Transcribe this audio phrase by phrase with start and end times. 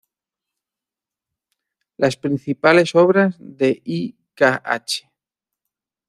[1.97, 4.15] Las principales obras de I.
[4.33, 5.07] Kh.